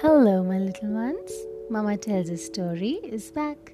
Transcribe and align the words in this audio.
Hello, 0.00 0.44
my 0.44 0.60
little 0.60 0.90
ones. 0.90 1.32
Mama 1.70 1.96
Tells 1.96 2.28
a 2.28 2.36
Story 2.36 3.00
is 3.02 3.32
back. 3.32 3.72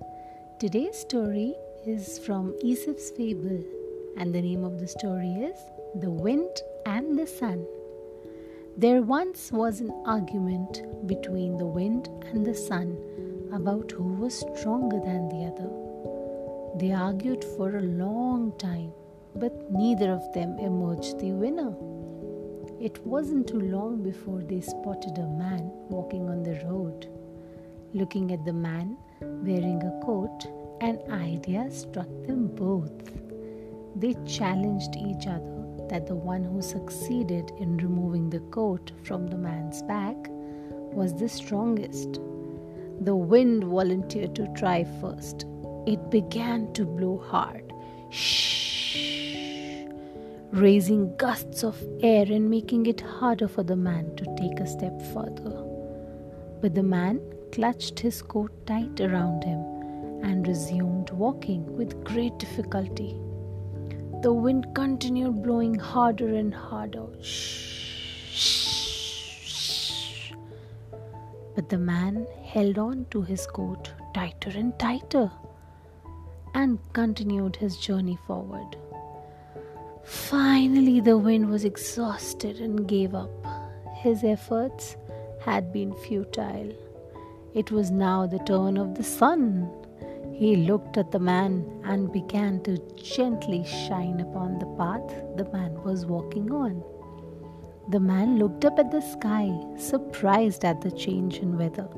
Today's 0.58 0.96
story 0.96 1.54
is 1.87 2.19
from 2.19 2.54
Aesop's 2.62 3.10
Fable, 3.10 3.62
and 4.16 4.34
the 4.34 4.40
name 4.40 4.64
of 4.64 4.80
the 4.80 4.88
story 4.88 5.34
is 5.48 5.58
The 6.00 6.08
Wind 6.08 6.63
and 6.87 7.18
the 7.18 7.26
Sun. 7.26 7.67
There 8.78 9.03
once 9.03 9.53
was 9.53 9.82
an 9.82 9.92
argument 10.06 10.82
between 11.06 11.58
the 11.58 11.67
wind 11.67 12.08
and 12.31 12.46
the 12.46 12.54
sun 12.54 12.96
about 13.53 13.92
who 13.92 14.14
was 14.14 14.42
stronger 14.56 15.00
than 15.00 15.28
the 15.28 15.45
other. 15.53 15.71
They 16.78 16.92
argued 16.95 17.45
for 17.45 17.77
a 17.77 17.82
long 17.82 18.56
time, 18.56 18.95
but 19.36 19.70
neither 19.70 20.10
of 20.10 20.32
them 20.32 20.59
emerged 20.59 21.18
the 21.18 21.32
winner. 21.32 21.74
It 22.84 23.01
wasn't 23.06 23.48
too 23.48 23.61
long 23.61 24.02
before 24.02 24.43
they 24.43 24.61
spotted 24.61 25.16
a 25.16 25.27
man 25.27 25.70
walking 25.88 26.29
on 26.29 26.43
the 26.43 26.61
road. 26.66 27.09
Looking 27.95 28.30
at 28.30 28.45
the 28.45 28.52
man 28.52 28.98
wearing 29.23 29.80
a 29.83 30.05
coat, 30.05 30.45
an 30.83 30.98
idea 31.10 31.70
struck 31.70 32.09
them 32.27 32.48
both. 32.48 32.93
They 33.97 34.12
challenged 34.27 34.97
each 34.97 35.27
other 35.27 35.65
that 35.88 36.07
the 36.07 36.15
one 36.15 36.45
who 36.45 36.60
succeeded 36.60 37.52
in 37.59 37.79
removing 37.79 38.29
the 38.29 38.41
coat 38.59 38.93
from 39.02 39.29
the 39.29 39.38
man's 39.38 39.80
back 39.85 40.16
was 40.93 41.15
the 41.15 41.30
strongest. 41.30 42.21
The 43.01 43.16
wind 43.16 43.65
volunteered 43.65 44.35
to 44.35 44.52
try 44.59 44.85
first. 45.01 45.46
It 45.87 46.10
began 46.10 46.71
to 46.74 46.85
blow 46.85 47.16
hard. 47.16 47.73
Shh! 48.10 48.73
Raising 50.54 51.16
gusts 51.16 51.64
of 51.64 51.76
air 52.00 52.24
and 52.30 52.48
making 52.48 52.86
it 52.86 53.00
harder 53.00 53.48
for 53.48 53.65
the 53.65 53.74
man 53.74 54.15
to 54.15 54.24
take 54.38 54.60
a 54.60 54.66
step 54.66 55.02
further. 55.12 55.65
But 56.60 56.76
the 56.76 56.82
man 56.84 57.20
clutched 57.51 57.98
his 57.98 58.23
coat 58.23 58.52
tight 58.64 59.01
around 59.01 59.42
him 59.42 59.59
and 60.23 60.46
resumed 60.46 61.10
walking 61.10 61.66
with 61.76 62.04
great 62.04 62.38
difficulty. 62.38 63.16
The 64.23 64.33
wind 64.33 64.69
continued 64.77 65.42
blowing 65.42 65.75
harder 65.75 66.37
and 66.37 66.55
harder. 66.55 67.07
But 71.57 71.69
the 71.69 71.79
man 71.79 72.29
held 72.45 72.79
on 72.79 73.07
to 73.11 73.23
his 73.23 73.45
coat 73.47 73.92
tighter 74.14 74.51
and 74.57 74.79
tighter 74.79 75.33
and 76.55 76.79
continued 76.92 77.57
his 77.57 77.77
journey 77.77 78.19
forward. 78.29 78.77
Finally, 80.05 81.01
the 81.01 81.17
wind 81.17 81.49
was 81.49 81.65
exhausted 81.65 82.61
and 82.61 82.87
gave 82.87 83.15
up. 83.15 83.31
His 83.97 84.23
efforts 84.23 84.97
had 85.41 85.73
been 85.73 85.95
futile. 85.95 86.73
It 87.55 87.71
was 87.71 87.91
now 87.91 88.27
the 88.27 88.39
turn 88.41 88.77
of 88.77 88.97
the 88.97 89.03
sun. 89.03 89.71
He 90.35 90.57
looked 90.57 90.99
at 90.99 91.11
the 91.11 91.19
man 91.19 91.65
and 91.85 92.13
began 92.13 92.63
to 92.65 92.77
gently 92.97 93.65
shine 93.65 94.21
upon 94.21 94.59
the 94.59 94.67
path 94.77 95.09
the 95.37 95.51
man 95.53 95.83
was 95.85 96.05
walking 96.05 96.53
on. 96.53 96.85
The 97.89 98.01
man 98.01 98.39
looked 98.39 98.67
up 98.67 98.79
at 98.79 98.91
the 98.91 99.01
sky, 99.01 99.51
surprised 99.79 100.67
at 100.67 100.83
the 100.83 100.91
change 100.91 101.39
in 101.39 101.57
weather. 101.57 101.89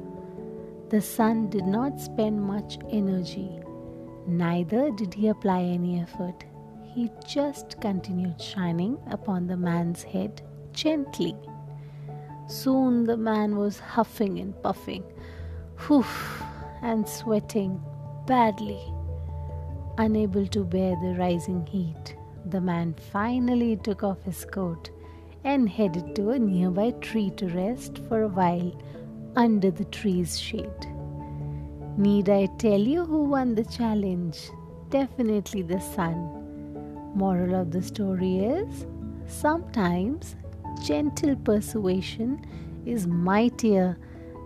The 0.90 1.00
sun 1.00 1.50
did 1.50 1.66
not 1.66 2.00
spend 2.00 2.40
much 2.40 2.78
energy, 2.90 3.58
neither 4.28 4.92
did 4.92 5.14
he 5.14 5.26
apply 5.28 5.62
any 5.62 6.00
effort 6.00 6.44
he 6.96 7.10
just 7.26 7.78
continued 7.82 8.40
shining 8.40 8.96
upon 9.10 9.46
the 9.46 9.56
man's 9.56 10.02
head 10.02 10.40
gently. 10.72 11.36
Soon 12.48 13.04
the 13.04 13.18
man 13.18 13.56
was 13.56 13.78
huffing 13.78 14.38
and 14.38 14.54
puffing, 14.62 15.04
whew, 15.86 16.06
and 16.80 17.06
sweating 17.06 17.84
badly. 18.26 18.80
Unable 19.98 20.46
to 20.46 20.64
bear 20.64 20.96
the 21.02 21.14
rising 21.18 21.66
heat, 21.66 22.16
the 22.46 22.62
man 22.62 22.94
finally 23.12 23.76
took 23.76 24.02
off 24.02 24.22
his 24.22 24.46
coat 24.46 24.88
and 25.44 25.68
headed 25.68 26.16
to 26.16 26.30
a 26.30 26.38
nearby 26.38 26.92
tree 26.92 27.28
to 27.32 27.46
rest 27.48 28.00
for 28.08 28.22
a 28.22 28.28
while 28.28 28.72
under 29.36 29.70
the 29.70 29.84
tree's 29.84 30.40
shade. 30.40 30.86
Need 31.98 32.30
I 32.30 32.46
tell 32.56 32.80
you 32.80 33.04
who 33.04 33.24
won 33.24 33.54
the 33.54 33.66
challenge? 33.66 34.48
Definitely 34.88 35.60
the 35.60 35.80
sun. 35.80 36.45
Moral 37.16 37.54
of 37.54 37.70
the 37.70 37.80
story 37.82 38.40
is 38.40 38.84
sometimes 39.26 40.36
gentle 40.84 41.34
persuasion 41.34 42.44
is 42.84 43.06
mightier 43.06 43.96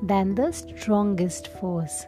than 0.05 0.37
the 0.37 0.53
strongest 0.53 1.49
force. 1.49 2.07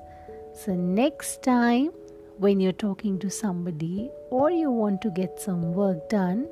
So, 0.54 0.76
next 0.76 1.42
time 1.42 1.90
when 2.38 2.60
you're 2.60 2.80
talking 2.84 3.18
to 3.18 3.28
somebody 3.28 4.08
or 4.30 4.52
you 4.52 4.70
want 4.70 5.02
to 5.02 5.10
get 5.10 5.40
some 5.40 5.74
work 5.74 6.08
done, 6.08 6.46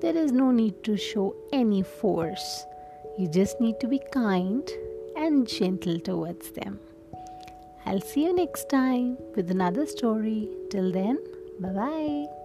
there 0.00 0.16
is 0.16 0.32
no 0.32 0.50
need 0.50 0.82
to 0.84 0.96
show 0.96 1.36
any 1.52 1.82
force. 1.82 2.64
You 3.18 3.28
just 3.28 3.60
need 3.60 3.78
to 3.80 3.86
be 3.86 4.00
kind 4.12 4.66
and 5.14 5.46
gentle 5.46 6.00
towards 6.00 6.52
them. 6.52 6.80
I'll 7.84 8.00
see 8.00 8.24
you 8.24 8.34
next 8.34 8.70
time 8.70 9.18
with 9.36 9.50
another 9.50 9.84
story. 9.84 10.48
Till 10.70 10.90
then, 10.90 11.18
bye 11.60 11.68
bye. 11.68 12.41